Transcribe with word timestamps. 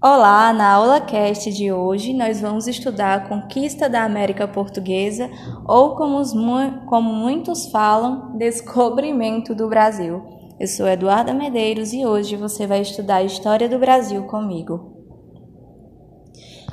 Olá, 0.00 0.52
na 0.52 0.74
aula 0.74 1.00
cast 1.00 1.50
de 1.52 1.72
hoje 1.72 2.14
nós 2.14 2.40
vamos 2.40 2.68
estudar 2.68 3.14
a 3.16 3.28
conquista 3.28 3.88
da 3.88 4.04
América 4.04 4.46
Portuguesa 4.46 5.28
ou 5.66 5.96
como, 5.96 6.18
os, 6.18 6.32
como 6.86 7.12
muitos 7.12 7.66
falam, 7.66 8.30
descobrimento 8.38 9.56
do 9.56 9.68
Brasil. 9.68 10.22
Eu 10.60 10.68
sou 10.68 10.86
Eduarda 10.86 11.34
Medeiros 11.34 11.92
e 11.92 12.06
hoje 12.06 12.36
você 12.36 12.64
vai 12.64 12.80
estudar 12.80 13.16
a 13.16 13.24
história 13.24 13.68
do 13.68 13.76
Brasil 13.76 14.22
comigo. 14.28 15.04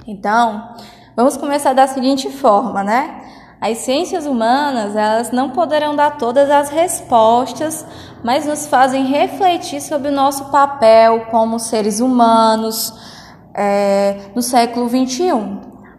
Então, 0.05 0.75
vamos 1.15 1.35
começar 1.35 1.73
da 1.73 1.87
seguinte 1.87 2.29
forma, 2.29 2.83
né? 2.83 3.23
As 3.59 3.79
ciências 3.79 4.27
humanas, 4.27 4.95
elas 4.95 5.31
não 5.31 5.49
poderão 5.49 5.95
dar 5.95 6.19
todas 6.19 6.51
as 6.51 6.69
respostas, 6.69 7.83
mas 8.23 8.45
nos 8.45 8.67
fazem 8.67 9.05
refletir 9.05 9.81
sobre 9.81 10.09
o 10.09 10.15
nosso 10.15 10.51
papel 10.51 11.25
como 11.31 11.57
seres 11.57 11.99
humanos, 11.99 13.14
é, 13.55 14.17
no 14.35 14.41
século 14.41 14.89
XXI. 14.89 15.31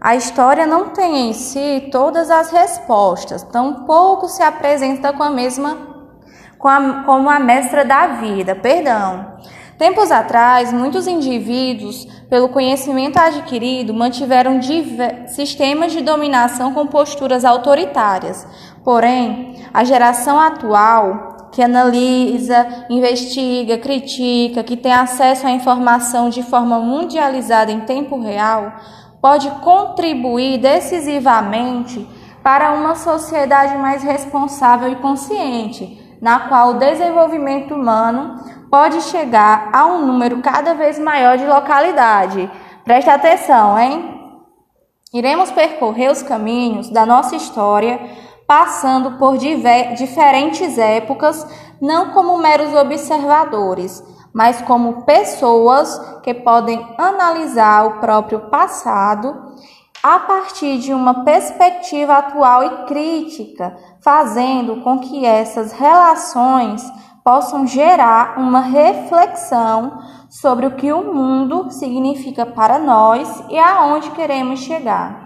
A 0.01 0.14
história 0.14 0.66
não 0.66 0.91
tem 0.91 1.30
em 1.30 1.33
si 1.33 1.88
todas 1.91 2.30
as 2.30 2.51
respostas, 2.51 3.42
tampouco 3.42 4.28
se 4.28 4.42
apresenta 4.42 5.12
com 5.12 5.23
a 5.23 5.30
mesma 5.30 5.97
com 6.59 6.69
a, 6.69 7.02
como 7.05 7.28
a 7.28 7.38
mestra 7.38 7.84
da 7.84 8.06
vida, 8.06 8.55
perdão. 8.55 9.37
Tempos 9.78 10.11
atrás, 10.11 10.73
muitos 10.73 11.06
indivíduos, 11.06 12.06
pelo 12.30 12.48
conhecimento 12.48 13.19
adquirido, 13.19 13.92
mantiveram 13.92 14.59
sistemas 15.27 15.92
de 15.92 16.00
dominação 16.00 16.73
com 16.73 16.86
posturas 16.86 17.45
autoritárias. 17.45 18.47
Porém, 18.83 19.66
a 19.75 19.84
geração 19.84 20.41
atual 20.41 21.35
que 21.56 21.62
analisa, 21.62 22.84
investiga, 22.91 23.78
critica, 23.78 24.62
que 24.62 24.77
tem 24.77 24.92
acesso 24.92 25.47
à 25.47 25.51
informação 25.51 26.28
de 26.28 26.42
forma 26.42 26.78
mundializada 26.80 27.73
em 27.73 27.80
tempo 27.80 28.20
real, 28.20 28.74
pode 29.23 29.48
contribuir 29.62 30.58
decisivamente 30.58 32.06
para 32.42 32.75
uma 32.75 32.95
sociedade 32.95 33.75
mais 33.78 34.03
responsável 34.03 34.92
e 34.92 34.97
consciente, 34.97 35.98
na 36.20 36.41
qual 36.41 36.72
o 36.72 36.78
desenvolvimento 36.78 37.75
humano 37.75 38.36
pode 38.70 39.00
chegar 39.00 39.70
a 39.73 39.86
um 39.86 40.06
número 40.06 40.42
cada 40.42 40.75
vez 40.75 40.98
maior 40.98 41.39
de 41.39 41.47
localidade. 41.47 42.50
Preste 42.84 43.08
atenção, 43.08 43.78
hein? 43.78 44.14
Iremos 45.11 45.50
percorrer 45.50 46.12
os 46.12 46.23
caminhos 46.23 46.91
da 46.91 47.06
nossa 47.06 47.34
história 47.34 47.98
passando 48.47 49.19
por 49.19 49.36
diferentes 49.36 50.78
épocas, 50.78 51.47
não 51.80 52.11
como 52.11 52.39
meros 52.39 52.75
observadores, 52.75 54.02
mas 54.33 54.62
como 54.62 55.02
pessoas 55.02 55.98
que 56.22 56.33
podem 56.33 56.86
analisar 56.97 57.86
o 57.86 58.00
próprio 58.00 58.48
passado 58.48 59.34
a 60.02 60.20
partir 60.20 60.78
de 60.78 60.94
uma 60.94 61.24
perspectiva 61.24 62.19
atual 62.19 62.62
e 62.62 62.86
crítica, 62.86 63.77
fazendo 64.00 64.83
com 64.83 65.00
que 65.00 65.24
essas 65.24 65.72
relações 65.72 66.83
possam 67.24 67.67
gerar 67.67 68.39
uma 68.39 68.61
reflexão 68.61 69.98
sobre 70.30 70.67
o 70.67 70.77
que 70.77 70.92
o 70.92 71.12
mundo 71.12 71.70
significa 71.70 72.47
para 72.47 72.78
nós 72.78 73.42
e 73.48 73.58
aonde 73.58 74.11
queremos 74.12 74.61
chegar 74.61 75.25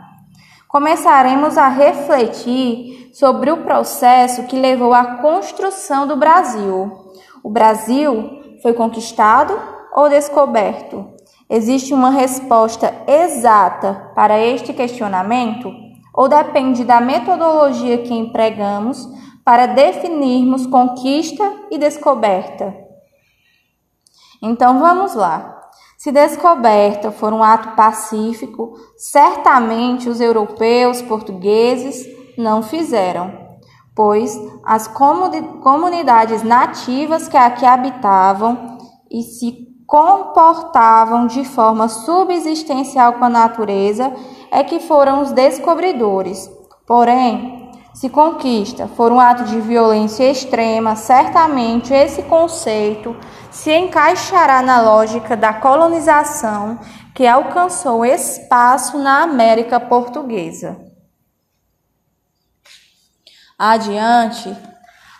começaremos 0.70 1.58
a 1.58 1.66
refletir 1.68 3.10
sobre 3.12 3.50
o 3.50 3.64
processo 3.64 4.44
que 4.44 4.54
levou 4.56 4.94
à 4.94 5.16
construção 5.16 6.06
do 6.06 6.16
Brasil. 6.16 7.10
O 7.42 7.50
Brasil 7.50 8.58
foi 8.62 8.72
conquistado 8.72 9.58
ou 9.92 10.08
descoberto? 10.08 11.12
Existe 11.48 11.92
uma 11.92 12.10
resposta 12.10 12.94
exata 13.08 14.12
para 14.14 14.38
este 14.38 14.72
questionamento? 14.72 15.72
Ou 16.14 16.28
depende 16.28 16.84
da 16.84 17.00
metodologia 17.00 17.98
que 17.98 18.14
empregamos 18.14 19.08
para 19.44 19.66
definirmos 19.66 20.66
conquista 20.66 21.52
e 21.69 21.78
descoberta? 21.78 22.72
Então 24.41 24.78
vamos 24.78 25.14
lá. 25.14 25.59
Se 26.00 26.11
descoberta 26.11 27.12
for 27.12 27.31
um 27.31 27.44
ato 27.44 27.77
pacífico, 27.77 28.72
certamente 28.97 30.09
os 30.09 30.19
europeus, 30.19 31.03
portugueses 31.03 32.06
não 32.38 32.62
fizeram, 32.62 33.31
pois 33.94 34.34
as 34.65 34.88
comunidades 34.88 36.43
nativas 36.43 37.28
que 37.28 37.37
aqui 37.37 37.66
habitavam 37.66 38.78
e 39.11 39.22
se 39.22 39.69
comportavam 39.87 41.27
de 41.27 41.44
forma 41.44 41.87
subsistencial 41.87 43.12
com 43.19 43.27
a 43.27 43.28
natureza 43.28 44.11
é 44.50 44.65
que 44.65 44.81
foram 44.81 45.21
os 45.21 45.32
descobridores. 45.32 46.50
Porém, 46.87 47.59
se 47.92 48.08
conquista 48.08 48.86
for 48.86 49.10
um 49.12 49.20
ato 49.20 49.44
de 49.44 49.60
violência 49.60 50.30
extrema, 50.30 50.94
certamente 50.96 51.92
esse 51.92 52.22
conceito 52.22 53.16
se 53.50 53.72
encaixará 53.72 54.62
na 54.62 54.80
lógica 54.80 55.36
da 55.36 55.52
colonização 55.52 56.78
que 57.14 57.26
alcançou 57.26 58.04
espaço 58.04 58.98
na 58.98 59.22
América 59.22 59.80
Portuguesa. 59.80 60.80
Adiante, 63.58 64.56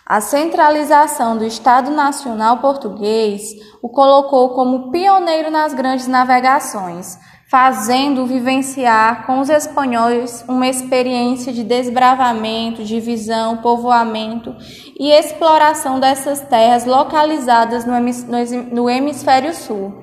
a 0.05 0.19
centralização 0.19 1.37
do 1.37 1.45
Estado 1.45 1.91
Nacional 1.91 2.57
Português 2.57 3.51
o 3.81 3.89
colocou 3.89 4.49
como 4.49 4.91
pioneiro 4.91 5.51
nas 5.51 5.73
grandes 5.73 6.07
navegações, 6.07 7.19
fazendo 7.51 8.25
vivenciar 8.25 9.25
com 9.25 9.41
os 9.41 9.49
espanhóis 9.49 10.45
uma 10.47 10.69
experiência 10.69 11.51
de 11.51 11.65
desbravamento, 11.65 12.81
divisão, 12.81 13.57
povoamento 13.57 14.55
e 14.97 15.11
exploração 15.11 15.99
dessas 15.99 16.39
terras 16.39 16.85
localizadas 16.85 17.85
no 17.85 18.89
hemisfério 18.89 19.53
sul. 19.53 19.93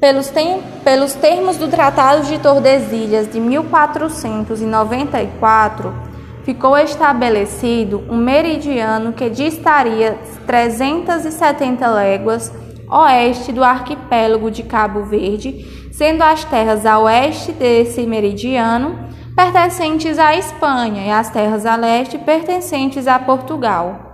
Pelos, 0.00 0.28
tem, 0.28 0.60
pelos 0.82 1.14
termos 1.14 1.56
do 1.56 1.68
Tratado 1.68 2.26
de 2.26 2.36
Tordesilhas 2.40 3.30
de 3.30 3.38
1494, 3.38 5.94
ficou 6.42 6.76
estabelecido 6.76 8.02
um 8.10 8.16
meridiano 8.16 9.12
que 9.12 9.30
distaria 9.30 10.18
370 10.44 11.86
léguas 11.86 12.65
oeste 12.90 13.52
do 13.52 13.64
arquipélago 13.64 14.50
de 14.50 14.62
Cabo 14.62 15.04
Verde 15.04 15.88
sendo 15.92 16.22
as 16.22 16.44
terras 16.44 16.84
a 16.84 16.98
oeste 16.98 17.52
desse 17.52 18.06
meridiano 18.06 19.06
pertencentes 19.34 20.18
à 20.18 20.36
Espanha 20.36 21.06
e 21.06 21.10
as 21.10 21.30
terras 21.30 21.66
a 21.66 21.76
leste 21.76 22.18
pertencentes 22.18 23.06
a 23.06 23.18
Portugal. 23.18 24.06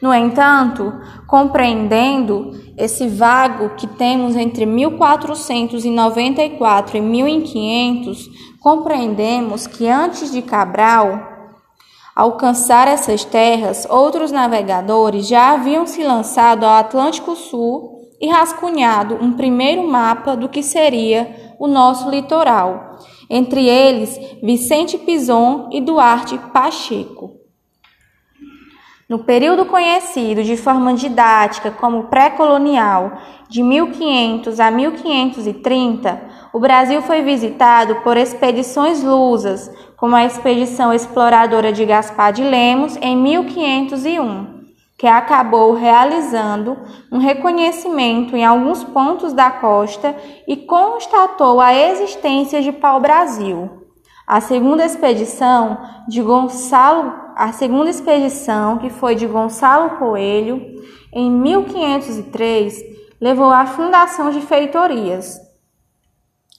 No 0.00 0.12
entanto, 0.12 0.92
compreendendo 1.26 2.50
esse 2.76 3.08
vago 3.08 3.70
que 3.70 3.86
temos 3.86 4.36
entre 4.36 4.66
1494 4.66 6.96
e 6.96 7.00
1500, 7.00 8.28
compreendemos 8.60 9.66
que 9.66 9.88
antes 9.88 10.30
de 10.30 10.42
Cabral 10.42 11.35
alcançar 12.16 12.88
essas 12.88 13.26
terras, 13.26 13.86
outros 13.90 14.32
navegadores 14.32 15.28
já 15.28 15.52
haviam 15.52 15.86
se 15.86 16.02
lançado 16.02 16.64
ao 16.64 16.78
Atlântico 16.78 17.36
Sul 17.36 17.94
e 18.18 18.26
rascunhado 18.30 19.18
um 19.20 19.34
primeiro 19.34 19.86
mapa 19.86 20.34
do 20.34 20.48
que 20.48 20.62
seria 20.62 21.54
o 21.58 21.68
nosso 21.68 22.08
litoral, 22.08 22.96
entre 23.28 23.68
eles 23.68 24.18
Vicente 24.42 24.96
Pison 24.96 25.68
e 25.70 25.82
Duarte 25.82 26.38
Pacheco. 26.54 27.36
No 29.08 29.20
período 29.20 29.66
conhecido 29.66 30.42
de 30.42 30.56
forma 30.56 30.94
didática 30.94 31.70
como 31.70 32.04
pré-colonial, 32.04 33.12
de 33.48 33.62
1500 33.62 34.58
a 34.58 34.70
1530, 34.70 36.22
o 36.56 36.58
Brasil 36.58 37.02
foi 37.02 37.20
visitado 37.20 37.96
por 37.96 38.16
expedições 38.16 39.02
lusas, 39.02 39.70
como 39.94 40.16
a 40.16 40.24
expedição 40.24 40.90
exploradora 40.90 41.70
de 41.70 41.84
Gaspar 41.84 42.32
de 42.32 42.42
Lemos 42.42 42.96
em 42.96 43.14
1501 43.14 44.56
que 44.96 45.06
acabou 45.06 45.74
realizando 45.74 46.74
um 47.12 47.18
reconhecimento 47.18 48.34
em 48.34 48.42
alguns 48.42 48.82
pontos 48.82 49.34
da 49.34 49.50
costa 49.50 50.16
e 50.48 50.56
constatou 50.56 51.60
a 51.60 51.74
existência 51.74 52.62
de 52.62 52.72
pau-brasil. 52.72 53.70
A 54.26 54.40
segunda 54.40 54.82
expedição 54.82 55.76
de 56.08 56.22
Gonçalo, 56.22 57.12
a 57.36 57.52
segunda 57.52 57.90
expedição, 57.90 58.78
que 58.78 58.88
foi 58.88 59.14
de 59.14 59.26
Gonçalo 59.26 59.98
Coelho, 59.98 60.62
em 61.12 61.30
1503, 61.30 62.82
levou 63.20 63.50
à 63.50 63.66
fundação 63.66 64.30
de 64.30 64.40
feitorias. 64.40 65.44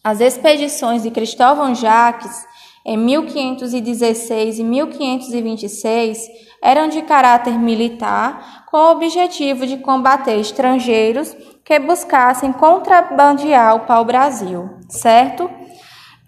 As 0.03 0.21
expedições 0.21 1.03
de 1.03 1.11
Cristóvão 1.11 1.75
Jacques 1.75 2.45
em 2.85 2.97
1516 2.97 4.59
e 4.59 4.63
1526 4.63 6.27
eram 6.63 6.87
de 6.87 7.01
caráter 7.01 7.59
militar, 7.59 8.65
com 8.71 8.77
o 8.77 8.91
objetivo 8.91 9.67
de 9.67 9.77
combater 9.77 10.39
estrangeiros 10.39 11.35
que 11.65 11.77
buscassem 11.79 12.53
contrabandear 12.53 13.75
o 13.75 13.81
pau-brasil, 13.81 14.69
certo? 14.87 15.49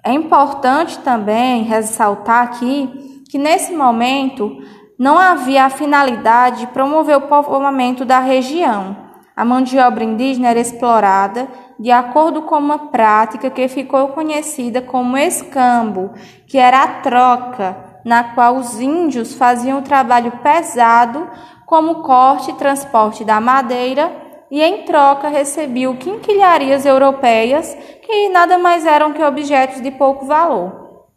É 0.04 0.12
importante 0.12 1.00
também 1.00 1.63
ressaltar 1.63 2.44
aqui 2.44 3.24
que 3.30 3.38
nesse 3.38 3.74
momento 3.74 4.57
não 4.98 5.18
havia 5.18 5.63
a 5.63 5.69
finalidade 5.69 6.62
de 6.62 6.68
promover 6.68 7.18
o 7.18 7.27
povoamento 7.27 8.04
da 8.04 8.19
região. 8.19 9.08
A 9.39 9.45
mão 9.45 9.62
de 9.62 9.80
obra 9.80 10.03
indígena 10.03 10.50
era 10.50 10.59
explorada 10.59 11.47
de 11.80 11.89
acordo 11.91 12.41
com 12.41 12.57
uma 12.57 12.89
prática 12.89 13.50
que 13.50 13.69
ficou 13.69 14.09
conhecida 14.09 14.81
como 14.81 15.18
escambo, 15.18 16.12
que 16.45 16.57
era 16.57 16.83
a 16.83 16.88
troca, 17.00 18.01
na 18.03 18.21
qual 18.33 18.57
os 18.57 18.81
índios 18.81 19.33
faziam 19.33 19.80
o 19.80 19.81
trabalho 19.81 20.33
pesado, 20.44 21.25
como 21.65 22.03
corte 22.03 22.51
e 22.51 22.56
transporte 22.56 23.24
da 23.24 23.39
madeira, 23.39 24.12
e 24.51 24.62
em 24.62 24.83
troca 24.83 25.30
recebiam 25.30 25.95
quinquilharias 25.95 26.85
europeias, 26.85 27.74
que 28.01 28.27
nada 28.27 28.57
mais 28.57 28.85
eram 28.85 29.13
que 29.13 29.24
objetos 29.24 29.81
de 29.81 29.92
pouco 29.92 30.25
valor. 30.25 31.07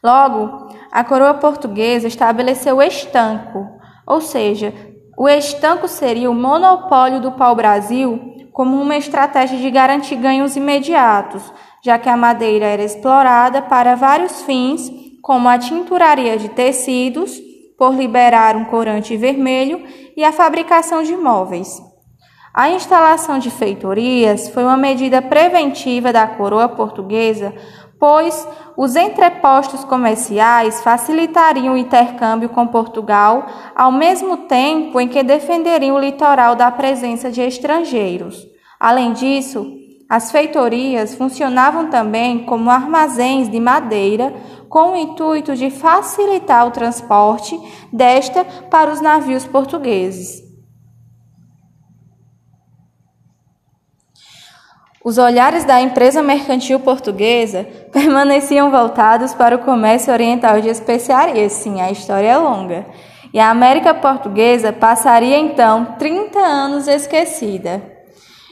Logo, 0.00 0.68
a 0.92 1.02
coroa 1.02 1.34
portuguesa 1.34 2.06
estabeleceu 2.06 2.80
estanco, 2.80 3.66
ou 4.06 4.20
seja, 4.20 4.93
o 5.16 5.28
estanco 5.28 5.86
seria 5.86 6.30
o 6.30 6.34
monopólio 6.34 7.20
do 7.20 7.32
pau-brasil 7.32 8.34
como 8.52 8.80
uma 8.80 8.96
estratégia 8.96 9.58
de 9.58 9.70
garantir 9.70 10.16
ganhos 10.16 10.56
imediatos, 10.56 11.42
já 11.82 11.98
que 11.98 12.08
a 12.08 12.16
madeira 12.16 12.66
era 12.66 12.82
explorada 12.82 13.60
para 13.60 13.96
vários 13.96 14.42
fins, 14.42 14.90
como 15.20 15.48
a 15.48 15.58
tinturaria 15.58 16.36
de 16.36 16.48
tecidos, 16.48 17.36
por 17.76 17.94
liberar 17.94 18.56
um 18.56 18.64
corante 18.64 19.16
vermelho, 19.16 19.84
e 20.16 20.22
a 20.22 20.30
fabricação 20.30 21.02
de 21.02 21.16
móveis. 21.16 21.82
A 22.54 22.70
instalação 22.70 23.40
de 23.40 23.50
feitorias 23.50 24.48
foi 24.48 24.62
uma 24.62 24.76
medida 24.76 25.20
preventiva 25.20 26.12
da 26.12 26.24
coroa 26.24 26.68
portuguesa, 26.68 27.52
pois 28.04 28.46
os 28.76 28.96
entrepostos 28.96 29.82
comerciais 29.82 30.82
facilitariam 30.82 31.72
o 31.72 31.78
intercâmbio 31.78 32.50
com 32.50 32.66
Portugal, 32.66 33.46
ao 33.74 33.90
mesmo 33.90 34.36
tempo 34.36 35.00
em 35.00 35.08
que 35.08 35.22
defenderiam 35.22 35.96
o 35.96 35.98
litoral 35.98 36.54
da 36.54 36.70
presença 36.70 37.30
de 37.30 37.40
estrangeiros. 37.40 38.46
Além 38.78 39.14
disso, 39.14 39.66
as 40.06 40.30
feitorias 40.30 41.14
funcionavam 41.14 41.86
também 41.86 42.44
como 42.44 42.68
armazéns 42.68 43.48
de 43.48 43.58
madeira, 43.58 44.34
com 44.68 44.92
o 44.92 44.96
intuito 44.96 45.56
de 45.56 45.70
facilitar 45.70 46.66
o 46.66 46.72
transporte 46.72 47.58
desta 47.90 48.44
para 48.68 48.92
os 48.92 49.00
navios 49.00 49.46
portugueses. 49.46 50.43
Os 55.04 55.18
olhares 55.18 55.64
da 55.64 55.82
empresa 55.82 56.22
mercantil 56.22 56.80
portuguesa 56.80 57.68
permaneciam 57.92 58.70
voltados 58.70 59.34
para 59.34 59.54
o 59.54 59.58
comércio 59.58 60.10
oriental 60.10 60.62
de 60.62 60.70
especiarias. 60.70 61.52
Sim, 61.52 61.82
a 61.82 61.90
história 61.90 62.28
é 62.28 62.38
longa. 62.38 62.86
E 63.30 63.38
a 63.38 63.50
América 63.50 63.92
portuguesa 63.92 64.72
passaria 64.72 65.36
então 65.36 65.96
30 65.98 66.38
anos 66.38 66.88
esquecida. 66.88 67.82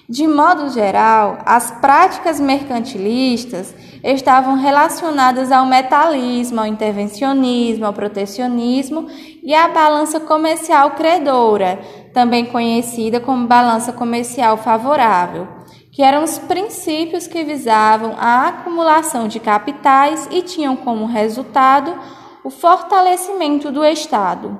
De 0.06 0.26
modo 0.28 0.68
geral, 0.68 1.38
as 1.46 1.70
práticas 1.70 2.38
mercantilistas 2.38 3.74
estavam 4.04 4.56
relacionadas 4.56 5.50
ao 5.50 5.64
metalismo, 5.64 6.60
ao 6.60 6.66
intervencionismo, 6.66 7.86
ao 7.86 7.94
protecionismo 7.94 9.06
e 9.42 9.54
à 9.54 9.68
balança 9.68 10.20
comercial 10.20 10.90
credora, 10.90 11.78
também 12.12 12.44
conhecida 12.44 13.20
como 13.20 13.46
balança 13.46 13.90
comercial 13.90 14.58
favorável 14.58 15.61
que 15.92 16.02
eram 16.02 16.24
os 16.24 16.38
princípios 16.38 17.26
que 17.26 17.44
visavam 17.44 18.14
a 18.18 18.48
acumulação 18.48 19.28
de 19.28 19.38
capitais 19.38 20.26
e 20.30 20.40
tinham 20.40 20.74
como 20.74 21.04
resultado 21.04 21.94
o 22.42 22.48
fortalecimento 22.48 23.70
do 23.70 23.84
Estado. 23.84 24.58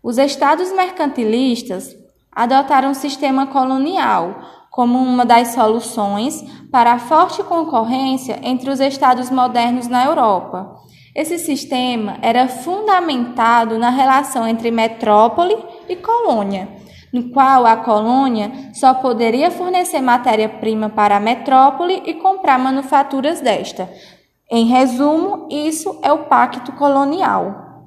Os 0.00 0.16
estados 0.16 0.72
mercantilistas 0.72 1.96
adotaram 2.30 2.92
o 2.92 2.94
sistema 2.94 3.48
colonial 3.48 4.40
como 4.70 4.98
uma 4.98 5.26
das 5.26 5.48
soluções 5.48 6.44
para 6.70 6.92
a 6.92 6.98
forte 7.00 7.42
concorrência 7.42 8.38
entre 8.44 8.70
os 8.70 8.78
estados 8.78 9.28
modernos 9.28 9.88
na 9.88 10.04
Europa. 10.04 10.76
Esse 11.12 11.38
sistema 11.38 12.18
era 12.22 12.46
fundamentado 12.46 13.76
na 13.76 13.90
relação 13.90 14.46
entre 14.46 14.70
metrópole 14.70 15.56
e 15.88 15.96
colônia 15.96 16.78
no 17.12 17.30
qual 17.30 17.66
a 17.66 17.76
colônia 17.76 18.70
só 18.74 18.94
poderia 18.94 19.50
fornecer 19.50 20.00
matéria-prima 20.00 20.88
para 20.90 21.16
a 21.16 21.20
metrópole 21.20 22.02
e 22.04 22.14
comprar 22.14 22.58
manufaturas 22.58 23.40
desta. 23.40 23.90
Em 24.50 24.66
resumo, 24.66 25.48
isso 25.50 25.98
é 26.02 26.12
o 26.12 26.24
pacto 26.24 26.72
colonial. 26.72 27.84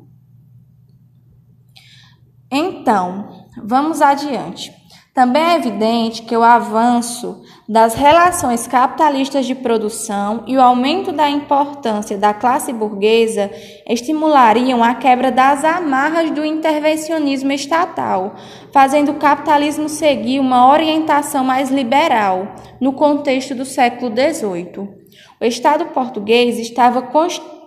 Então, 2.52 3.48
vamos 3.64 4.02
adiante. 4.02 4.81
Também 5.14 5.44
é 5.44 5.56
evidente 5.56 6.22
que 6.22 6.38
o 6.38 6.42
avanço 6.42 7.44
das 7.68 7.96
relações 7.96 8.66
capitalistas 8.66 9.46
de 9.46 9.54
produção 9.54 10.46
e 10.48 10.56
o 10.56 10.62
aumento 10.62 11.12
da 11.12 11.30
importância 11.30 12.18
da 12.18 12.34
classe 12.34 12.72
burguesa 12.72 13.52
estimulariam 13.86 14.82
a 14.82 14.96
quebra 14.96 15.30
das 15.30 15.66
amarras 15.66 16.32
do 16.32 16.46
intervencionismo 16.46 17.52
estatal, 17.52 18.36
fazendo 18.72 19.12
o 19.12 19.16
capitalismo 19.16 19.90
seguir 19.90 20.40
uma 20.40 20.72
orientação 20.72 21.44
mais 21.44 21.70
liberal 21.70 22.56
no 22.80 22.94
contexto 22.94 23.54
do 23.54 23.66
século 23.66 24.10
XVIII. 24.16 24.90
O 25.42 25.46
Estado 25.46 25.88
português 25.88 26.58
estava 26.58 27.02
constituído 27.02 27.61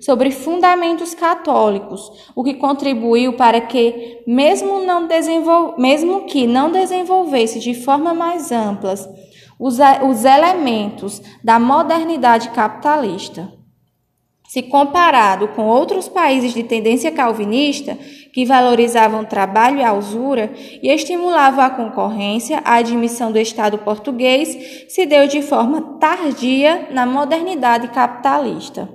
sobre 0.00 0.30
fundamentos 0.30 1.14
católicos, 1.14 2.10
o 2.34 2.44
que 2.44 2.54
contribuiu 2.54 3.34
para 3.34 3.60
que, 3.60 4.22
mesmo, 4.26 4.80
não 4.80 5.06
mesmo 5.76 6.24
que 6.26 6.46
não 6.46 6.70
desenvolvesse 6.70 7.58
de 7.58 7.74
forma 7.74 8.14
mais 8.14 8.50
ampla 8.52 8.94
os, 9.58 9.78
os 10.08 10.24
elementos 10.24 11.22
da 11.42 11.58
modernidade 11.58 12.50
capitalista. 12.50 13.52
Se 14.48 14.62
comparado 14.62 15.48
com 15.48 15.66
outros 15.66 16.08
países 16.08 16.54
de 16.54 16.62
tendência 16.62 17.10
calvinista, 17.10 17.98
que 18.36 18.44
valorizavam 18.44 19.24
trabalho 19.24 19.80
e 19.80 19.90
usura 19.92 20.52
e 20.82 20.90
estimulavam 20.90 21.64
a 21.64 21.70
concorrência, 21.70 22.60
a 22.66 22.74
admissão 22.74 23.32
do 23.32 23.38
Estado 23.38 23.78
português 23.78 24.84
se 24.90 25.06
deu 25.06 25.26
de 25.26 25.40
forma 25.40 25.96
tardia 25.98 26.86
na 26.90 27.06
modernidade 27.06 27.88
capitalista. 27.88 28.90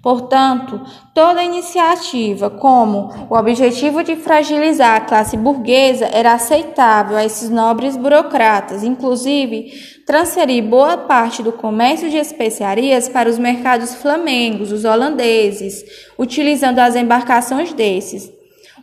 Portanto, 0.00 0.80
toda 1.12 1.42
iniciativa 1.42 2.48
como 2.48 3.10
o 3.28 3.36
objetivo 3.36 4.04
de 4.04 4.14
fragilizar 4.14 4.94
a 4.94 5.00
classe 5.00 5.36
burguesa 5.36 6.08
era 6.12 6.34
aceitável 6.34 7.16
a 7.16 7.24
esses 7.24 7.50
nobres 7.50 7.96
burocratas, 7.96 8.84
inclusive 8.84 9.72
transferir 10.06 10.62
boa 10.62 10.96
parte 10.96 11.42
do 11.42 11.50
comércio 11.50 12.08
de 12.08 12.18
especiarias 12.18 13.08
para 13.08 13.28
os 13.28 13.36
mercados 13.36 13.96
flamengos, 13.96 14.70
os 14.70 14.84
holandeses, 14.84 15.82
utilizando 16.16 16.78
as 16.78 16.94
embarcações 16.94 17.72
desses. 17.72 18.35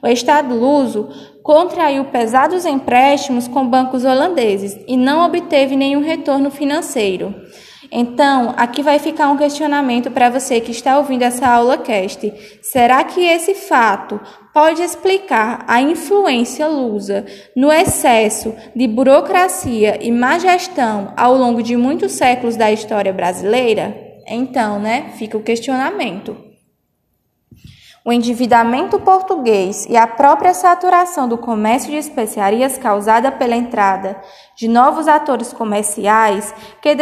O 0.03 0.07
Estado 0.07 0.53
luso 0.53 1.07
contraiu 1.41 2.03
pesados 2.05 2.65
empréstimos 2.65 3.47
com 3.47 3.65
bancos 3.65 4.03
holandeses 4.03 4.77
e 4.85 4.97
não 4.97 5.25
obteve 5.25 5.77
nenhum 5.77 6.01
retorno 6.01 6.51
financeiro. 6.51 7.33
Então, 7.89 8.53
aqui 8.57 8.81
vai 8.81 8.99
ficar 8.99 9.29
um 9.29 9.37
questionamento 9.37 10.11
para 10.11 10.29
você 10.29 10.59
que 10.59 10.71
está 10.71 10.97
ouvindo 10.97 11.21
essa 11.21 11.47
aula 11.47 11.77
cast. 11.77 12.33
Será 12.61 13.01
que 13.05 13.21
esse 13.21 13.53
fato 13.53 14.19
pode 14.53 14.81
explicar 14.81 15.63
a 15.67 15.81
influência 15.81 16.67
lusa 16.67 17.25
no 17.55 17.71
excesso 17.71 18.53
de 18.75 18.87
burocracia 18.87 19.99
e 20.01 20.11
má 20.11 20.37
gestão 20.37 21.13
ao 21.15 21.37
longo 21.37 21.63
de 21.63 21.77
muitos 21.77 22.11
séculos 22.11 22.57
da 22.57 22.69
história 22.71 23.13
brasileira? 23.13 23.95
Então, 24.27 24.79
né, 24.79 25.11
fica 25.17 25.37
o 25.37 25.43
questionamento. 25.43 26.52
O 28.05 28.11
endividamento 28.11 28.99
português 28.99 29.85
e 29.89 29.95
a 29.95 30.05
própria 30.05 30.53
saturação 30.53 31.25
do 31.25 31.37
comércio 31.37 31.89
de 31.89 31.95
especiarias 31.95 32.77
causada 32.77 33.31
pela 33.31 33.55
entrada 33.55 34.19
de 34.55 34.67
novos 34.67 35.07
atores 35.07 35.53
comerciais 35.53 36.53
que 36.81 36.93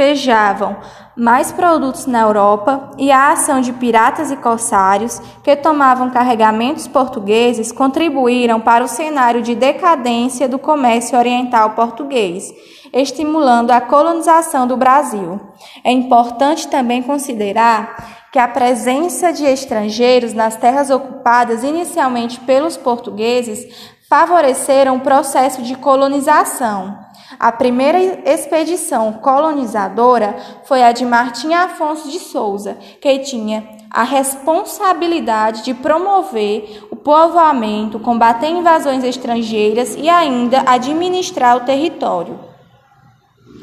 despejavam 0.00 0.78
mais 1.14 1.52
produtos 1.52 2.06
na 2.06 2.20
Europa 2.20 2.90
e 2.96 3.12
a 3.12 3.32
ação 3.32 3.60
de 3.60 3.72
piratas 3.74 4.30
e 4.30 4.36
corsários 4.36 5.20
que 5.44 5.54
tomavam 5.54 6.08
carregamentos 6.08 6.88
portugueses 6.88 7.70
contribuíram 7.70 8.58
para 8.60 8.82
o 8.82 8.88
cenário 8.88 9.42
de 9.42 9.54
decadência 9.54 10.48
do 10.48 10.58
comércio 10.58 11.18
oriental 11.18 11.70
português, 11.70 12.50
estimulando 12.94 13.70
a 13.70 13.80
colonização 13.80 14.66
do 14.66 14.76
Brasil. 14.76 15.38
É 15.84 15.92
importante 15.92 16.66
também 16.68 17.02
considerar 17.02 18.28
que 18.32 18.38
a 18.38 18.48
presença 18.48 19.32
de 19.32 19.44
estrangeiros 19.44 20.32
nas 20.32 20.56
terras 20.56 20.88
ocupadas 20.88 21.62
inicialmente 21.62 22.40
pelos 22.40 22.76
portugueses 22.76 23.90
favoreceram 24.08 24.96
o 24.96 25.00
processo 25.00 25.62
de 25.62 25.74
colonização. 25.74 26.99
A 27.40 27.50
primeira 27.50 27.98
expedição 28.30 29.14
colonizadora 29.14 30.36
foi 30.64 30.82
a 30.82 30.92
de 30.92 31.06
Martim 31.06 31.54
Afonso 31.54 32.10
de 32.10 32.18
Souza, 32.18 32.76
que 33.00 33.18
tinha 33.20 33.66
a 33.90 34.02
responsabilidade 34.02 35.64
de 35.64 35.72
promover 35.72 36.86
o 36.90 36.96
povoamento, 36.96 37.98
combater 37.98 38.50
invasões 38.50 39.02
estrangeiras 39.02 39.96
e 39.96 40.06
ainda 40.06 40.62
administrar 40.66 41.56
o 41.56 41.60
território. 41.60 42.38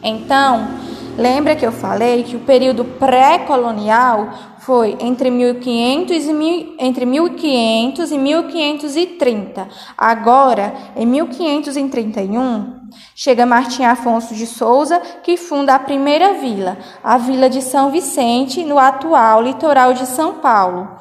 Então, 0.01 0.67
lembra 1.17 1.55
que 1.55 1.65
eu 1.65 1.71
falei 1.71 2.23
que 2.23 2.35
o 2.35 2.41
período 2.41 2.85
pré-colonial 2.85 4.29
foi 4.59 4.97
entre 4.99 5.31
1500 5.31 6.25
e, 6.25 6.75
entre 6.79 7.05
1500 7.05 8.11
e 8.11 8.17
1530. 8.17 9.67
Agora, 9.97 10.73
em 10.95 11.05
1531, 11.05 12.87
chega 13.15 13.45
Martim 13.45 13.83
Afonso 13.83 14.35
de 14.35 14.45
Souza, 14.45 15.01
que 15.23 15.37
funda 15.37 15.73
a 15.73 15.79
primeira 15.79 16.33
vila, 16.33 16.77
a 17.03 17.17
Vila 17.17 17.49
de 17.49 17.61
São 17.61 17.91
Vicente, 17.91 18.63
no 18.63 18.77
atual 18.77 19.41
litoral 19.41 19.93
de 19.93 20.05
São 20.05 20.35
Paulo. 20.35 20.97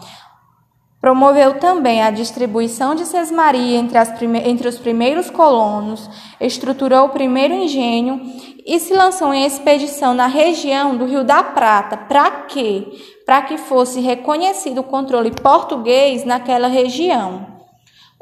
Promoveu 1.06 1.60
também 1.60 2.02
a 2.02 2.10
distribuição 2.10 2.92
de 2.96 3.06
sesmaria 3.06 3.78
entre, 3.78 3.96
entre 4.44 4.66
os 4.66 4.76
primeiros 4.76 5.30
colonos, 5.30 6.10
estruturou 6.40 7.04
o 7.04 7.10
primeiro 7.10 7.54
engenho 7.54 8.20
e 8.66 8.80
se 8.80 8.92
lançou 8.92 9.32
em 9.32 9.44
expedição 9.44 10.14
na 10.14 10.26
região 10.26 10.96
do 10.96 11.04
Rio 11.04 11.22
da 11.22 11.44
Prata. 11.44 11.96
Para 11.96 12.28
quê? 12.48 12.88
Para 13.24 13.42
que 13.42 13.56
fosse 13.56 14.00
reconhecido 14.00 14.78
o 14.78 14.82
controle 14.82 15.30
português 15.30 16.24
naquela 16.24 16.66
região. 16.66 17.55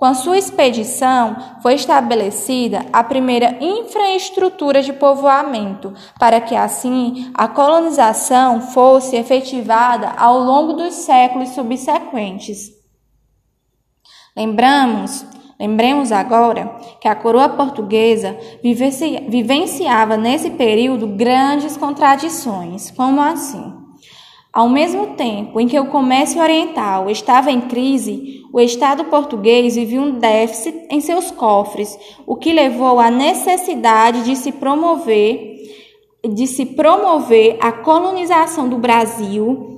Com 0.04 0.08
a 0.08 0.12
sua 0.12 0.36
expedição, 0.36 1.34
foi 1.62 1.76
estabelecida 1.76 2.84
a 2.92 3.02
primeira 3.02 3.56
infraestrutura 3.58 4.82
de 4.82 4.92
povoamento, 4.92 5.94
para 6.20 6.42
que 6.42 6.54
assim 6.54 7.32
a 7.32 7.48
colonização 7.48 8.60
fosse 8.60 9.16
efetivada 9.16 10.10
ao 10.10 10.38
longo 10.40 10.74
dos 10.74 10.92
séculos 10.92 11.54
subsequentes. 11.54 12.70
Lembramos, 14.36 15.24
lembremos 15.58 16.12
agora 16.12 16.66
que 17.00 17.08
a 17.08 17.14
coroa 17.14 17.48
portuguesa 17.48 18.36
vivenciava 19.26 20.18
nesse 20.18 20.50
período 20.50 21.06
grandes 21.06 21.78
contradições, 21.78 22.90
como 22.90 23.22
assim? 23.22 23.83
Ao 24.54 24.68
mesmo 24.68 25.08
tempo 25.16 25.58
em 25.58 25.66
que 25.66 25.80
o 25.80 25.86
comércio 25.86 26.40
oriental 26.40 27.10
estava 27.10 27.50
em 27.50 27.62
crise, 27.62 28.40
o 28.52 28.60
Estado 28.60 29.06
português 29.06 29.74
vivia 29.74 30.00
um 30.00 30.12
déficit 30.12 30.86
em 30.88 31.00
seus 31.00 31.32
cofres, 31.32 31.98
o 32.24 32.36
que 32.36 32.52
levou 32.52 33.00
à 33.00 33.10
necessidade 33.10 34.22
de 34.22 34.36
se 34.36 34.52
promover 34.52 35.52
de 36.26 36.46
se 36.46 36.64
promover 36.64 37.58
a 37.60 37.70
colonização 37.70 38.66
do 38.66 38.78
Brasil 38.78 39.73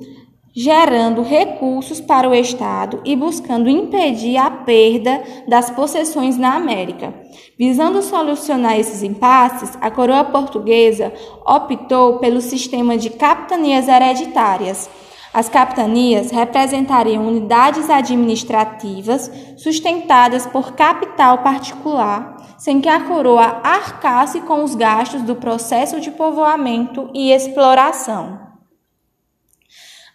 gerando 0.57 1.21
recursos 1.21 2.01
para 2.01 2.27
o 2.27 2.35
Estado 2.35 3.03
e 3.05 3.15
buscando 3.15 3.69
impedir 3.69 4.39
a 4.39 4.51
perda 4.51 5.23
das 5.47 5.69
possessões 5.69 6.39
na 6.39 6.55
América. 6.55 7.13
Visando 7.59 8.01
solucionar 8.01 8.81
esses 8.81 9.03
impasses, 9.03 9.77
a 9.83 9.91
coroa 9.91 10.25
portuguesa 10.25 11.13
optou 11.45 12.19
pelo 12.21 12.41
sistema 12.41 12.97
de 12.97 13.11
capitanias 13.11 13.87
hereditárias. 13.87 14.89
As 15.35 15.51
capitanias 15.51 16.31
representariam 16.31 17.27
unidades 17.27 17.91
administrativas 17.91 19.31
sustentadas 19.59 20.47
por 20.47 20.73
capital 20.73 21.43
particular, 21.43 22.57
sem 22.57 22.81
que 22.81 22.89
a 22.89 23.01
coroa 23.01 23.61
arcasse 23.63 24.41
com 24.41 24.65
os 24.65 24.75
gastos 24.75 25.21
do 25.21 25.37
processo 25.37 26.01
de 26.01 26.11
povoamento 26.11 27.11
e 27.13 27.31
exploração. 27.31 28.46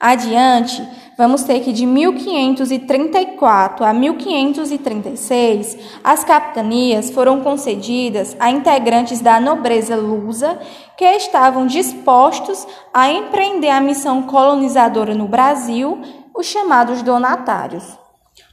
Adiante, 0.01 0.85
vamos 1.15 1.43
ter 1.43 1.59
que 1.59 1.71
de 1.71 1.85
1534 1.85 3.85
a 3.85 3.93
1536, 3.93 5.77
as 6.03 6.23
capitanias 6.23 7.11
foram 7.11 7.41
concedidas 7.41 8.35
a 8.39 8.49
integrantes 8.49 9.21
da 9.21 9.39
nobreza 9.39 9.95
lusa 9.95 10.57
que 10.97 11.05
estavam 11.05 11.67
dispostos 11.67 12.65
a 12.91 13.11
empreender 13.11 13.69
a 13.69 13.79
missão 13.79 14.23
colonizadora 14.23 15.13
no 15.13 15.27
Brasil, 15.27 16.01
os 16.35 16.47
chamados 16.47 17.03
donatários. 17.03 17.83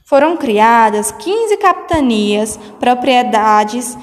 Foram 0.05 0.37
criadas 0.37 1.11
15 1.11 1.57
capitanias, 1.57 2.59
propriedades 2.79 3.97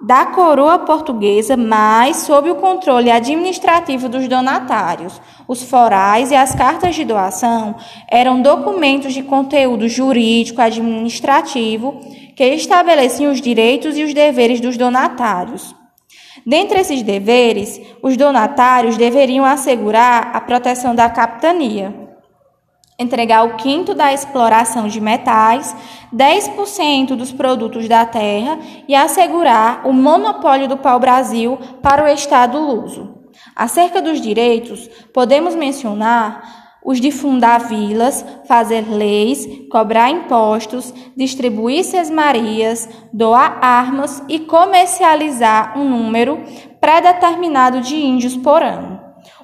da 0.00 0.26
coroa 0.26 0.78
portuguesa, 0.80 1.56
mas 1.56 2.18
sob 2.18 2.50
o 2.50 2.56
controle 2.56 3.10
administrativo 3.10 4.08
dos 4.08 4.28
donatários. 4.28 5.20
Os 5.48 5.62
forais 5.62 6.30
e 6.30 6.34
as 6.34 6.54
cartas 6.54 6.94
de 6.94 7.04
doação 7.04 7.76
eram 8.08 8.42
documentos 8.42 9.14
de 9.14 9.22
conteúdo 9.22 9.88
jurídico 9.88 10.60
administrativo 10.60 12.00
que 12.36 12.44
estabeleciam 12.44 13.32
os 13.32 13.40
direitos 13.40 13.96
e 13.96 14.04
os 14.04 14.12
deveres 14.12 14.60
dos 14.60 14.76
donatários. 14.76 15.74
Dentre 16.46 16.80
esses 16.80 17.02
deveres, 17.02 17.80
os 18.02 18.16
donatários 18.16 18.96
deveriam 18.96 19.44
assegurar 19.44 20.30
a 20.34 20.40
proteção 20.40 20.94
da 20.94 21.08
capitania 21.08 22.05
entregar 22.98 23.44
o 23.44 23.56
quinto 23.56 23.94
da 23.94 24.12
exploração 24.12 24.88
de 24.88 25.00
metais, 25.00 25.76
10% 26.14 27.14
dos 27.14 27.32
produtos 27.32 27.88
da 27.88 28.04
terra 28.06 28.58
e 28.88 28.94
assegurar 28.94 29.86
o 29.86 29.92
monopólio 29.92 30.66
do 30.66 30.76
pau-brasil 30.76 31.58
para 31.82 32.04
o 32.04 32.08
Estado 32.08 32.58
luso. 32.58 33.14
Acerca 33.54 34.00
dos 34.00 34.20
direitos, 34.20 34.88
podemos 35.12 35.54
mencionar 35.54 36.66
os 36.86 37.00
de 37.00 37.10
fundar 37.10 37.66
vilas, 37.66 38.24
fazer 38.46 38.88
leis, 38.88 39.44
cobrar 39.68 40.08
impostos, 40.08 40.94
distribuir 41.16 41.82
sesmarias, 41.84 42.88
doar 43.12 43.58
armas 43.60 44.22
e 44.28 44.38
comercializar 44.38 45.76
um 45.76 45.88
número 45.88 46.44
pré-determinado 46.80 47.80
de 47.80 47.96
índios 47.96 48.36
por 48.36 48.62
ano. 48.62 48.95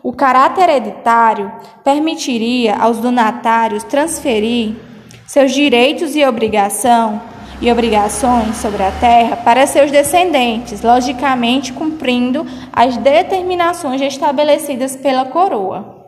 O 0.03 0.13
caráter 0.13 0.69
hereditário 0.69 1.53
permitiria 1.85 2.75
aos 2.77 2.99
donatários 2.99 3.85
transferir 3.85 4.75
seus 5.27 5.53
direitos 5.53 6.17
e 6.17 6.25
obrigação 6.25 7.23
e 7.61 7.71
obrigações 7.71 8.57
sobre 8.57 8.83
a 8.83 8.91
terra 8.91 9.37
para 9.37 9.65
seus 9.65 9.93
descendentes, 9.93 10.83
logicamente 10.83 11.73
cumprindo 11.73 12.45
as 12.73 12.97
determinações 12.97 14.01
estabelecidas 14.01 14.97
pela 14.97 15.27
coroa. 15.27 16.03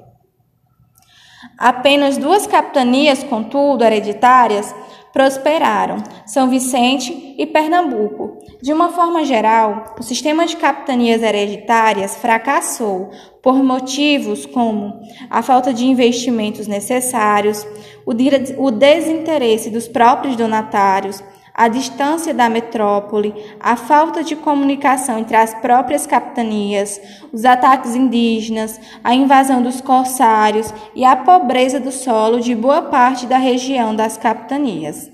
Apenas 1.56 2.18
duas 2.18 2.48
capitanias, 2.48 3.22
contudo, 3.22 3.84
hereditárias, 3.84 4.74
prosperaram, 5.14 5.99
São 6.26 6.50
Vicente 6.50 7.37
e 7.38 7.47
Pernambuco. 7.47 8.37
De 8.61 8.73
uma 8.73 8.88
forma 8.88 9.25
geral, 9.25 9.94
o 9.97 10.02
sistema 10.02 10.44
de 10.44 10.56
capitanias 10.56 11.23
hereditárias 11.23 12.16
fracassou 12.16 13.11
por 13.40 13.62
motivos 13.62 14.44
como 14.44 15.00
a 15.30 15.40
falta 15.40 15.73
de 15.73 15.87
investimentos 15.87 16.66
necessários, 16.66 17.64
o 18.04 18.71
desinteresse 18.73 19.71
dos 19.71 19.87
próprios 19.87 20.35
donatários, 20.35 21.23
a 21.56 21.68
distância 21.68 22.34
da 22.34 22.49
metrópole, 22.49 23.32
a 23.61 23.76
falta 23.76 24.25
de 24.25 24.34
comunicação 24.34 25.20
entre 25.20 25.37
as 25.37 25.54
próprias 25.54 26.04
capitanias, 26.04 27.00
os 27.32 27.44
ataques 27.44 27.94
indígenas, 27.94 28.80
a 29.04 29.14
invasão 29.14 29.62
dos 29.62 29.80
corsários 29.80 30.75
e 30.96 31.04
a 31.04 31.14
pobreza 31.14 31.78
do 31.78 31.92
solo 31.92 32.40
de 32.40 32.56
boa 32.56 32.82
parte 32.82 33.26
da 33.26 33.38
região 33.38 33.94
das 33.94 34.16
capitanias. 34.16 35.08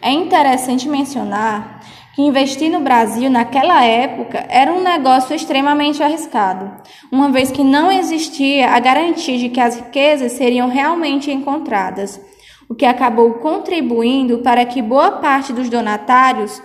É 0.00 0.10
interessante 0.10 0.88
mencionar 0.88 1.80
que 2.14 2.22
investir 2.22 2.70
no 2.70 2.80
Brasil 2.80 3.28
naquela 3.28 3.84
época 3.84 4.46
era 4.48 4.72
um 4.72 4.82
negócio 4.82 5.36
extremamente 5.36 6.02
arriscado, 6.02 6.72
uma 7.12 7.30
vez 7.30 7.50
que 7.50 7.62
não 7.62 7.92
existia 7.92 8.70
a 8.70 8.80
garantia 8.80 9.36
de 9.36 9.50
que 9.50 9.60
as 9.60 9.76
riquezas 9.76 10.32
seriam 10.32 10.68
realmente 10.68 11.30
encontradas 11.30 12.18
o 12.68 12.74
que 12.74 12.84
acabou 12.84 13.34
contribuindo 13.34 14.38
para 14.38 14.64
que 14.64 14.82
boa 14.82 15.12
parte 15.12 15.52
dos 15.52 15.68
donatários 15.68 16.62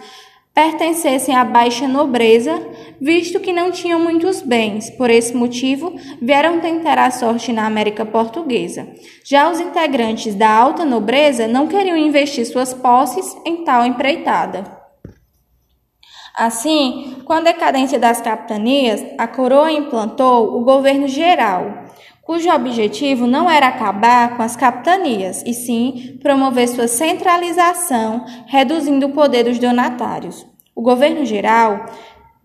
pertencessem 0.54 1.36
à 1.36 1.44
baixa 1.44 1.88
nobreza, 1.88 2.62
visto 3.02 3.40
que 3.40 3.52
não 3.52 3.72
tinham 3.72 4.00
muitos 4.00 4.42
bens. 4.42 4.90
Por 4.92 5.10
esse 5.10 5.36
motivo, 5.36 5.96
vieram 6.22 6.60
tentar 6.60 7.00
a 7.00 7.10
sorte 7.10 7.52
na 7.52 7.66
América 7.66 8.06
Portuguesa. 8.06 8.88
Já 9.24 9.50
os 9.50 9.60
integrantes 9.60 10.36
da 10.36 10.50
alta 10.50 10.86
nobreza 10.86 11.48
não 11.48 11.68
queriam 11.68 11.98
investir 11.98 12.46
suas 12.46 12.74
posses 12.74 13.36
em 13.44 13.64
tal 13.64 13.84
empreitada. 13.86 14.84
Assim, 16.36 17.18
com 17.26 17.34
a 17.34 17.42
decadência 17.42 18.00
das 18.00 18.20
capitanias, 18.20 19.04
a 19.20 19.28
coroa 19.28 19.72
implantou 19.72 20.58
o 20.58 20.64
governo 20.64 21.08
geral, 21.08 21.83
cujo 22.26 22.50
objetivo 22.50 23.28
não 23.28 23.50
era 23.50 23.68
acabar 23.68 24.38
com 24.38 24.44
as 24.44 24.56
capitanias, 24.56 25.44
e 25.46 25.54
sim 25.54 26.18
promover 26.22 26.68
sua 26.70 26.88
centralização, 26.88 28.26
reduzindo 28.48 29.08
o 29.08 29.12
poder 29.12 29.44
dos 29.44 29.60
donatários. 29.60 30.46
O 30.74 30.82
governo 30.82 31.26
geral 31.26 31.86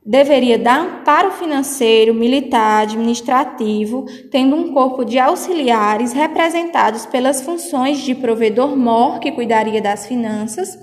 deveria 0.05 0.59
dar 0.59 0.81
amparo 0.81 1.31
financeiro, 1.33 2.13
militar, 2.13 2.83
administrativo, 2.83 4.07
tendo 4.31 4.57
um 4.57 4.73
corpo 4.73 5.05
de 5.05 5.19
auxiliares 5.19 6.13
representados 6.13 7.07
pelas 7.07 7.43
funções 7.43 7.99
de 7.99 8.15
provedor-mor, 8.15 9.21
que 9.21 9.31
cuidaria 9.31 9.81
das 9.81 10.07
finanças, 10.07 10.79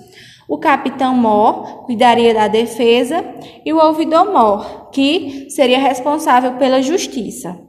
o 0.48 0.58
capitão-mor 0.58 1.84
cuidaria 1.84 2.32
da 2.32 2.46
defesa 2.46 3.24
e 3.64 3.72
o 3.72 3.78
ouvidor-mor, 3.78 4.90
que 4.90 5.50
seria 5.50 5.78
responsável 5.78 6.52
pela 6.52 6.80
justiça. 6.80 7.65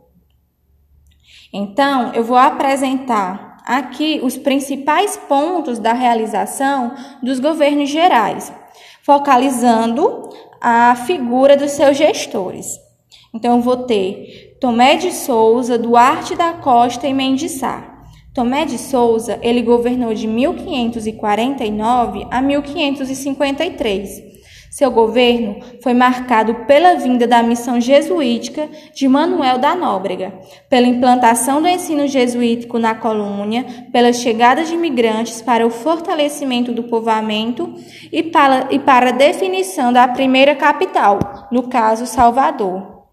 Então, 1.52 2.14
eu 2.14 2.24
vou 2.24 2.38
apresentar 2.38 3.58
aqui 3.66 4.20
os 4.24 4.38
principais 4.38 5.18
pontos 5.18 5.80
da 5.80 5.94
realização 5.94 6.94
dos 7.22 7.40
governos 7.40 7.90
gerais, 7.90 8.54
focalizando 9.04 10.30
a 10.62 10.96
figura 10.96 11.58
dos 11.58 11.72
seus 11.72 11.98
gestores. 11.98 12.80
Então, 13.34 13.58
eu 13.58 13.62
vou 13.62 13.78
ter 13.78 14.56
Tomé 14.60 14.96
de 14.96 15.12
Souza, 15.12 15.78
Duarte 15.78 16.36
da 16.36 16.54
Costa 16.54 17.08
e 17.08 17.14
Mendes 17.14 17.52
Sá. 17.54 17.94
Tomé 18.34 18.66
de 18.66 18.78
Souza, 18.78 19.40
ele 19.42 19.62
governou 19.62 20.14
de 20.14 20.28
1549 20.28 22.28
a 22.30 22.42
1553. 22.42 24.27
Seu 24.78 24.92
governo 24.92 25.58
foi 25.82 25.96
marcado 25.96 26.54
pela 26.68 26.94
vinda 26.94 27.26
da 27.26 27.42
missão 27.42 27.82
jesuítica 27.82 28.70
de 28.94 29.08
Manuel 29.08 29.58
da 29.58 29.74
Nóbrega, 29.74 30.40
pela 30.70 30.86
implantação 30.86 31.60
do 31.60 31.68
ensino 31.68 32.08
jesuítico 32.08 32.78
na 32.78 32.94
colônia, 32.94 33.66
pela 33.92 34.14
chegada 34.14 34.64
de 34.64 34.76
imigrantes 34.76 35.42
para 35.42 35.66
o 35.66 35.72
fortalecimento 35.72 36.72
do 36.72 36.84
povoamento 36.84 37.74
e 38.12 38.22
para, 38.22 38.68
e 38.70 38.78
para 38.78 39.10
a 39.10 39.14
definição 39.14 39.92
da 39.92 40.08
primeira 40.08 40.54
capital, 40.54 41.48
no 41.52 41.64
caso 41.70 42.06
Salvador. 42.06 43.08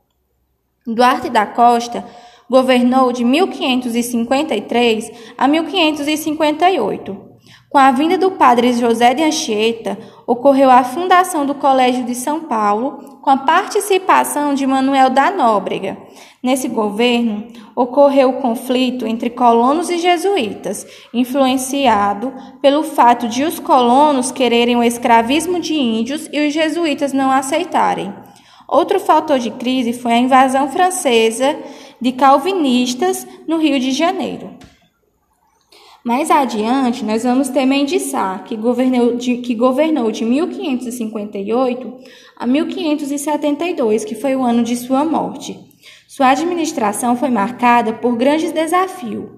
Duarte 0.87 1.31
da 1.31 1.47
Costa 1.47 2.05
governou 2.47 3.11
de 3.11 3.25
1553 3.25 5.11
a 5.39 5.49
1558. 5.49 7.34
Com 7.75 7.79
a 7.79 7.91
vinda 7.91 8.17
do 8.17 8.31
padre 8.31 8.73
José 8.73 9.15
de 9.15 9.25
Anchieta, 9.25 9.99
ocorreu 10.29 10.71
a 10.71 10.85
fundação 10.85 11.45
do 11.45 11.57
Colégio 11.57 12.05
de 12.05 12.15
São 12.15 12.43
Paulo, 12.43 13.19
com 13.21 13.29
a 13.29 13.39
participação 13.39 14.55
de 14.55 14.65
Manuel 14.65 15.11
da 15.11 15.29
Nóbrega. 15.33 15.99
Nesse 16.41 16.69
governo, 16.69 17.49
ocorreu 17.75 18.29
o 18.29 18.41
conflito 18.41 19.09
entre 19.09 19.29
colonos 19.29 19.91
e 19.91 19.99
jesuítas, 19.99 20.87
influenciado 21.13 22.33
pelo 22.63 22.85
fato 22.85 23.27
de 23.27 23.43
os 23.43 23.59
colonos 23.59 24.31
quererem 24.31 24.77
o 24.77 24.83
escravismo 24.85 25.59
de 25.59 25.75
índios 25.75 26.29
e 26.33 26.47
os 26.47 26.55
jesuítas 26.55 27.13
não 27.13 27.33
aceitarem. 27.33 28.15
Outro 28.69 29.01
fator 29.01 29.41
de 29.41 29.51
crise 29.51 29.93
foi 29.93 30.13
a 30.13 30.19
invasão 30.19 30.71
francesa 30.71 31.59
de 32.01 32.13
calvinistas 32.13 33.27
no 33.49 33.59
Rio 33.59 33.81
de 33.81 33.91
Janeiro. 33.91 34.51
Mais 36.05 36.31
adiante, 36.31 37.03
nós 37.03 37.25
vamos 37.25 37.49
ter 37.49 37.65
Mendissá, 37.65 38.39
que 38.41 38.57
governou 38.57 39.17
de, 39.17 39.39
que 39.39 39.55
governou 39.55 40.11
de 40.11 40.23
1558 40.23 41.95
a 42.37 42.47
1572, 42.47 44.05
que 44.05 44.15
foi 44.15 44.37
o 44.37 44.43
ano 44.43 44.63
de 44.63 44.77
sua 44.77 45.03
morte. 45.03 45.59
Sua 46.07 46.29
administração 46.29 47.17
foi 47.17 47.31
marcada 47.31 47.95
por 47.95 48.17
grandes 48.17 48.53
desafios, 48.53 49.31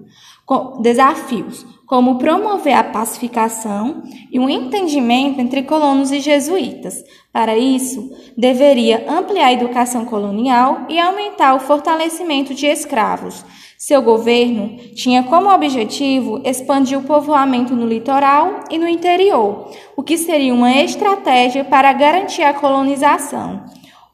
desafios 0.81 1.65
como 1.85 2.17
promover 2.17 2.73
a 2.73 2.83
pacificação 2.83 4.03
e 4.29 4.37
um 4.37 4.49
entendimento 4.49 5.39
entre 5.39 5.63
colonos 5.63 6.11
e 6.11 6.19
jesuítas. 6.19 7.01
Para 7.31 7.57
isso, 7.57 8.11
deveria 8.37 9.09
ampliar 9.09 9.47
a 9.47 9.53
educação 9.53 10.03
colonial 10.03 10.85
e 10.89 10.99
aumentar 10.99 11.55
o 11.55 11.61
fortalecimento 11.61 12.53
de 12.53 12.65
escravos. 12.65 13.45
Seu 13.77 14.01
governo 14.01 14.75
tinha 14.95 15.21
como 15.21 15.53
objetivo 15.53 16.41
expandir 16.43 16.97
o 16.97 17.03
povoamento 17.03 17.75
no 17.75 17.85
litoral 17.85 18.61
e 18.71 18.77
no 18.79 18.87
interior, 18.87 19.69
o 19.95 20.01
que 20.01 20.17
seria 20.17 20.51
uma 20.51 20.77
estratégia 20.77 21.63
para 21.63 21.93
garantir 21.93 22.41
a 22.41 22.55
colonização. 22.55 23.65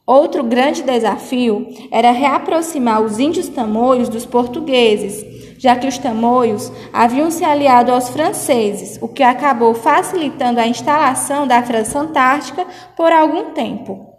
Outro 0.06 0.44
grande 0.44 0.82
desafio 0.82 1.66
era 1.90 2.10
reaproximar 2.10 3.00
os 3.00 3.18
índios 3.18 3.48
tamoios 3.48 4.10
dos 4.10 4.26
portugueses, 4.26 5.24
já 5.58 5.74
que 5.74 5.86
os 5.86 5.96
tamoios 5.96 6.70
haviam 6.92 7.30
se 7.30 7.42
aliado 7.42 7.90
aos 7.90 8.10
franceses, 8.10 8.98
o 9.00 9.08
que 9.08 9.22
acabou 9.22 9.72
facilitando 9.72 10.60
a 10.60 10.66
instalação 10.66 11.46
da 11.46 11.62
França 11.62 12.00
Antártica 12.00 12.66
por 12.94 13.10
algum 13.10 13.52
tempo. 13.52 14.13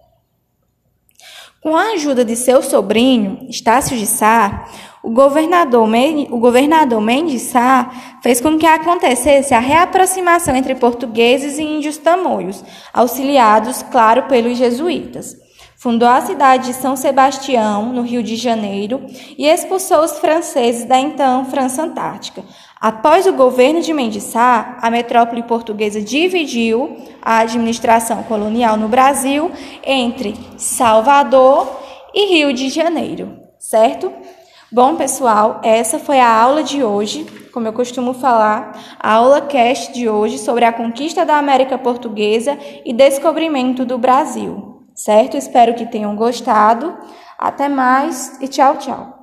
Com 1.65 1.75
a 1.75 1.93
ajuda 1.93 2.23
de 2.23 2.35
seu 2.35 2.61
sobrinho, 2.61 3.47
Estácio 3.49 3.97
de 3.97 4.05
Sá, 4.05 4.67
o 5.01 5.09
governador, 5.09 5.89
o 6.29 6.37
governador 6.37 7.01
Mendes 7.01 7.41
Sá 7.41 7.89
fez 8.21 8.39
com 8.39 8.55
que 8.55 8.67
acontecesse 8.67 9.51
a 9.51 9.59
reaproximação 9.59 10.55
entre 10.55 10.75
portugueses 10.75 11.57
e 11.57 11.63
índios 11.63 11.97
tamoios, 11.97 12.63
auxiliados, 12.93 13.81
claro, 13.81 14.27
pelos 14.27 14.59
jesuítas. 14.59 15.35
Fundou 15.77 16.07
a 16.07 16.21
cidade 16.21 16.67
de 16.67 16.73
São 16.73 16.95
Sebastião, 16.95 17.91
no 17.91 18.01
Rio 18.01 18.23
de 18.23 18.37
Janeiro, 18.37 19.05
e 19.37 19.45
expulsou 19.45 20.03
os 20.03 20.17
franceses 20.19 20.85
da 20.85 20.97
então 20.97 21.45
França 21.45 21.83
Antártica. 21.83 22.43
Após 22.79 23.27
o 23.27 23.33
governo 23.33 23.81
de 23.81 23.93
Mendes 23.93 24.23
Sá, 24.23 24.77
a 24.81 24.89
metrópole 24.89 25.43
portuguesa 25.43 26.01
dividiu 26.01 26.95
a 27.21 27.39
administração 27.39 28.23
colonial 28.23 28.77
no 28.77 28.87
Brasil 28.87 29.51
entre 29.83 30.33
Salvador 30.57 31.67
e 32.13 32.25
Rio 32.27 32.53
de 32.53 32.69
Janeiro, 32.69 33.37
certo? 33.59 34.11
Bom, 34.71 34.95
pessoal, 34.95 35.59
essa 35.61 35.99
foi 35.99 36.19
a 36.19 36.41
aula 36.41 36.63
de 36.63 36.83
hoje, 36.83 37.25
como 37.51 37.67
eu 37.67 37.73
costumo 37.73 38.13
falar, 38.13 38.97
a 38.97 39.13
aula 39.13 39.41
cast 39.41 39.93
de 39.93 40.07
hoje 40.07 40.37
sobre 40.37 40.63
a 40.63 40.71
conquista 40.71 41.25
da 41.25 41.37
América 41.37 41.77
Portuguesa 41.77 42.57
e 42.85 42.93
descobrimento 42.93 43.85
do 43.85 43.97
Brasil 43.97 44.74
certo? 44.95 45.37
Espero 45.37 45.75
que 45.75 45.85
tenham 45.85 46.15
gostado. 46.15 46.97
Até 47.37 47.67
mais 47.67 48.41
e 48.41 48.47
tchau, 48.47 48.77
tchau. 48.77 49.15